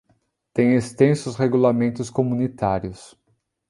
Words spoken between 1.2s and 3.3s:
regulamentos comunitários.